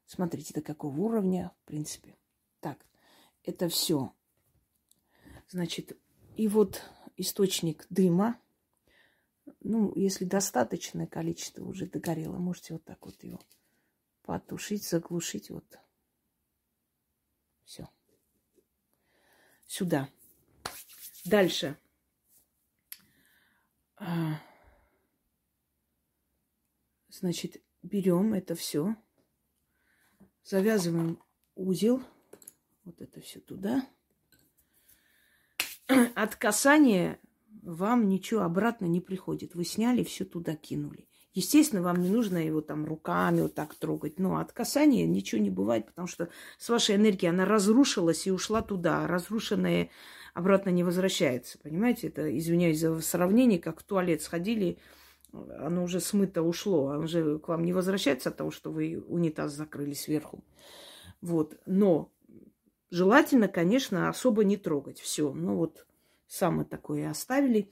[0.05, 2.15] Смотрите, до какого уровня, в принципе.
[2.61, 2.85] Так,
[3.43, 4.13] это все.
[5.49, 5.97] Значит,
[6.37, 6.81] и вот
[7.17, 8.39] источник дыма
[9.61, 13.39] ну, если достаточное количество уже догорело, можете вот так вот его
[14.23, 15.49] потушить, заглушить.
[15.49, 15.79] Вот.
[17.63, 17.89] Все.
[19.65, 20.09] Сюда.
[21.25, 21.77] Дальше.
[23.97, 24.39] А,
[27.09, 28.95] значит, берем это все,
[30.43, 31.21] завязываем
[31.55, 32.03] узел,
[32.83, 33.87] вот это все туда.
[36.15, 37.19] От касания
[37.63, 39.55] вам ничего обратно не приходит.
[39.55, 41.07] Вы сняли, все туда кинули.
[41.33, 44.17] Естественно, вам не нужно его там руками вот так трогать.
[44.17, 48.61] Но от касания ничего не бывает, потому что с вашей энергией она разрушилась и ушла
[48.61, 49.03] туда.
[49.03, 49.89] А разрушенная
[50.33, 51.59] обратно не возвращается.
[51.59, 52.07] Понимаете?
[52.07, 54.79] Это, извиняюсь за сравнение, как в туалет сходили,
[55.31, 56.89] оно уже смыто ушло.
[56.89, 60.43] Оно уже к вам не возвращается от того, что вы унитаз закрыли сверху.
[61.21, 61.57] Вот.
[61.65, 62.11] Но
[62.89, 64.99] желательно, конечно, особо не трогать.
[64.99, 65.33] Все.
[65.33, 65.86] Ну вот
[66.27, 67.71] самое такое оставили.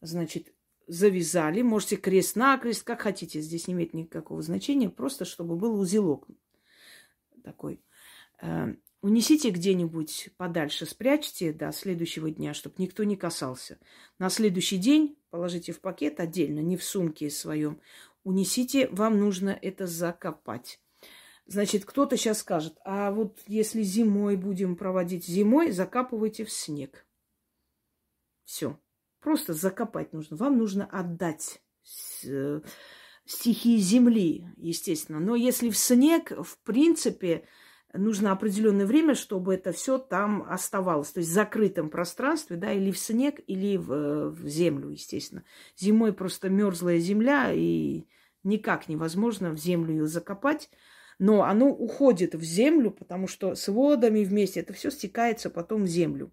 [0.00, 0.52] Значит,
[0.86, 1.62] завязали.
[1.62, 3.40] Можете крест-накрест, как хотите.
[3.40, 4.88] Здесь не имеет никакого значения.
[4.88, 6.26] Просто, чтобы был узелок
[7.44, 7.82] такой.
[8.40, 13.78] Э, унесите где-нибудь подальше, спрячьте до следующего дня, чтобы никто не касался.
[14.18, 17.80] На следующий день положите в пакет отдельно, не в сумке своем.
[18.24, 20.80] Унесите, вам нужно это закопать.
[21.46, 27.06] Значит, кто-то сейчас скажет, а вот если зимой будем проводить зимой, закапывайте в снег.
[28.48, 28.80] Все.
[29.20, 30.38] Просто закопать нужно.
[30.38, 31.60] Вам нужно отдать
[32.24, 32.60] э,
[33.26, 35.20] стихии земли, естественно.
[35.20, 37.44] Но если в снег, в принципе,
[37.92, 41.10] нужно определенное время, чтобы это все там оставалось.
[41.10, 45.44] То есть в закрытом пространстве, да, или в снег, или в, э, в землю, естественно.
[45.76, 48.06] Зимой просто мерзлая земля, и
[48.44, 50.70] никак невозможно в землю ее закопать.
[51.18, 55.86] Но оно уходит в землю, потому что с водами вместе это все стекается потом в
[55.86, 56.32] землю.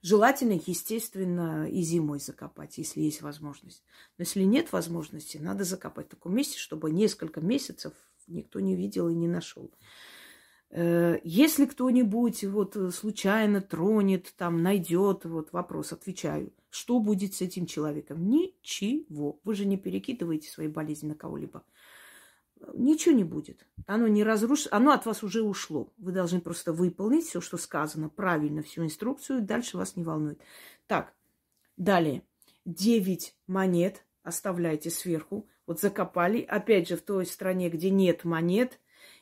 [0.00, 3.82] Желательно, естественно, и зимой закопать, если есть возможность.
[4.16, 7.92] Но если нет возможности, надо закопать в таком месте, чтобы несколько месяцев
[8.28, 9.72] никто не видел и не нашел.
[10.70, 17.66] Э, если кто-нибудь вот случайно тронет, там найдет, вот вопрос отвечаю, что будет с этим
[17.66, 18.28] человеком?
[18.28, 19.40] Ничего.
[19.42, 21.64] Вы же не перекидываете свои болезни на кого-либо
[22.74, 23.66] ничего не будет.
[23.86, 25.92] Оно не разрушится, оно от вас уже ушло.
[25.98, 30.40] Вы должны просто выполнить все, что сказано, правильно, всю инструкцию, дальше вас не волнует.
[30.86, 31.14] Так,
[31.76, 32.22] далее.
[32.64, 35.48] девять монет оставляйте сверху.
[35.66, 38.80] Вот закопали, опять же, в той стране, где нет монет,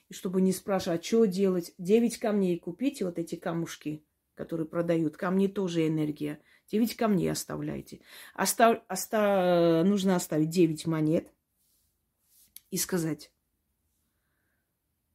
[0.09, 5.17] и чтобы не спрашивать, а что делать, девять камней купите, вот эти камушки, которые продают.
[5.17, 6.41] Камни тоже энергия.
[6.71, 8.01] Девять камней оставляйте.
[8.35, 8.79] Остав...
[8.89, 9.83] Оста...
[9.85, 11.33] Нужно оставить девять монет
[12.71, 13.31] и сказать,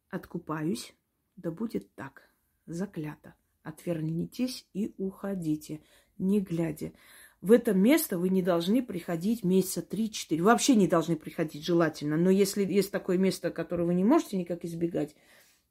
[0.10, 0.93] откупаюсь,
[1.36, 2.30] да будет так,
[2.66, 3.36] заклято.
[3.64, 5.82] Отвернитесь и уходите,
[6.18, 6.93] не глядя.
[7.41, 10.41] В это место вы не должны приходить месяца 3-4.
[10.41, 12.18] Вообще не должны приходить желательно.
[12.18, 15.16] Но если есть такое место, которое вы не можете никак избегать,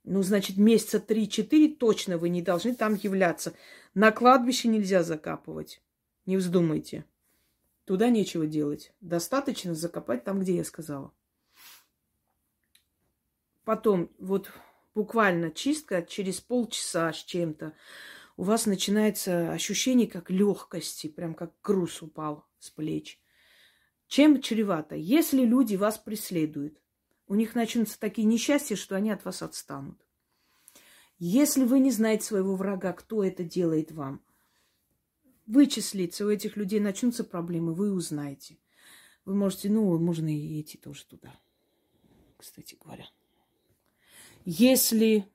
[0.05, 3.55] ну, значит, месяца 3-4 точно вы не должны там являться.
[3.95, 5.83] На кладбище нельзя закапывать.
[6.27, 7.05] Не вздумайте.
[7.85, 8.93] Туда нечего делать.
[9.01, 11.13] Достаточно закопать там, где я сказала.
[13.65, 14.51] Потом вот
[14.95, 17.75] буквально чистка через полчаса с чем-то
[18.37, 23.21] у вас начинается ощущение как легкости, прям как груз упал с плеч.
[24.07, 24.97] Чем чревато?
[24.97, 26.81] Если люди вас преследуют,
[27.27, 30.05] у них начнутся такие несчастья, что они от вас отстанут.
[31.19, 34.25] Если вы не знаете своего врага, кто это делает вам,
[35.47, 38.59] вычислиться у этих людей начнутся проблемы, вы узнаете.
[39.27, 41.39] Вы можете, ну, можно и идти тоже туда,
[42.39, 43.07] кстати говоря.
[44.45, 45.27] Если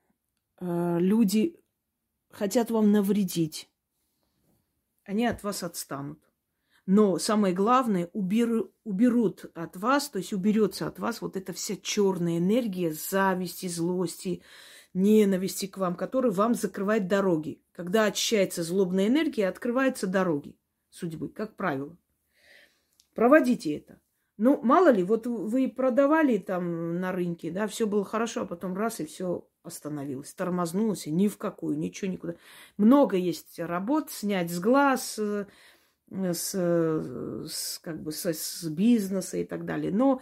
[0.60, 1.60] э, люди
[2.32, 3.70] хотят вам навредить,
[5.03, 6.20] они от вас отстанут.
[6.86, 11.76] Но самое главное, уберу, уберут от вас, то есть уберется от вас вот эта вся
[11.78, 14.43] черная энергия зависти, злости,
[14.93, 17.62] ненависти к вам, которая вам закрывает дороги.
[17.72, 20.56] Когда очищается злобная энергия, открываются дороги
[20.95, 21.97] судьбы, как правило.
[23.14, 23.99] Проводите это.
[24.38, 28.76] Ну, мало ли, вот вы продавали там на рынке, да, все было хорошо, а потом
[28.76, 32.36] раз и все остановилось, тормознулось, и ни в какую, ничего никуда.
[32.78, 35.46] Много есть работ снять с глаз, э,
[36.12, 39.92] с, с как бы с, с бизнеса и так далее.
[39.92, 40.22] Но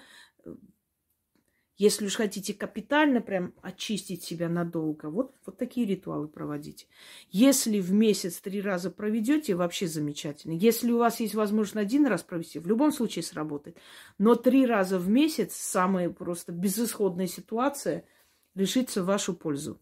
[1.77, 6.85] если уж хотите капитально прям очистить себя надолго, вот, вот такие ритуалы проводите.
[7.29, 10.53] Если в месяц три раза проведете, вообще замечательно.
[10.53, 13.77] Если у вас есть возможность один раз провести, в любом случае сработает.
[14.19, 18.05] Но три раза в месяц самая просто безысходная ситуация
[18.53, 19.81] решится в вашу пользу.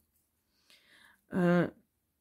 [1.30, 1.72] Э,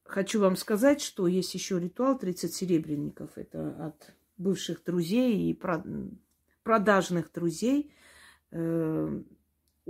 [0.02, 3.30] хочу вам сказать, что есть еще ритуал 30 серебряников.
[3.36, 5.60] Это от бывших друзей и
[6.64, 7.92] продажных друзей
[8.50, 9.22] э,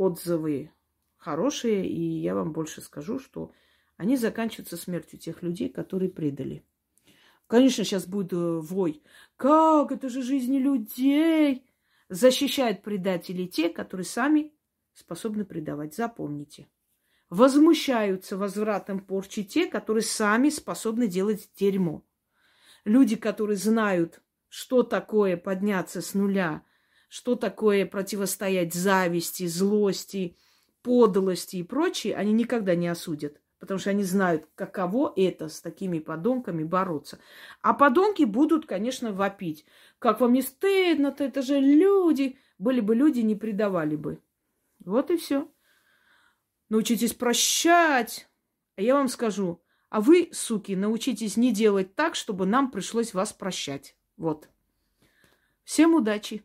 [0.00, 0.72] отзывы
[1.18, 3.52] хорошие, и я вам больше скажу, что
[3.98, 6.64] они заканчиваются смертью тех людей, которые предали.
[7.46, 9.02] Конечно, сейчас будет э, вой.
[9.36, 9.92] Как?
[9.92, 11.66] Это же жизни людей.
[12.08, 14.54] Защищают предателей те, которые сами
[14.94, 15.94] способны предавать.
[15.94, 16.68] Запомните.
[17.28, 22.02] Возмущаются возвратом порчи те, которые сами способны делать дерьмо.
[22.84, 26.62] люди, которые знают, что такое подняться с нуля,
[27.10, 30.36] что такое противостоять зависти, злости,
[30.80, 33.40] подлости и прочее, они никогда не осудят.
[33.58, 37.18] Потому что они знают, каково это с такими подонками бороться.
[37.62, 39.66] А подонки будут, конечно, вопить.
[39.98, 42.38] Как вам не стыдно-то, это же люди.
[42.58, 44.22] Были бы люди, не предавали бы.
[44.78, 45.50] Вот и все.
[46.68, 48.30] Научитесь прощать.
[48.76, 53.32] А я вам скажу, а вы, суки, научитесь не делать так, чтобы нам пришлось вас
[53.32, 53.96] прощать.
[54.16, 54.48] Вот.
[55.64, 56.44] Всем удачи!